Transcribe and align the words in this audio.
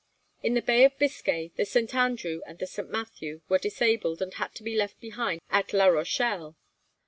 In 0.41 0.55
the 0.55 0.63
Bay 0.63 0.83
of 0.83 0.97
Biscay 0.97 1.51
the 1.57 1.63
'St. 1.63 1.93
Andrew' 1.93 2.41
and 2.47 2.57
the 2.57 2.65
'St. 2.65 2.89
Matthew' 2.89 3.41
were 3.47 3.59
disabled, 3.59 4.19
and 4.19 4.33
had 4.33 4.55
to 4.55 4.63
be 4.63 4.75
left 4.75 4.99
behind 4.99 5.41
at 5.51 5.73
La 5.73 5.85
Rochelle. 5.85 6.57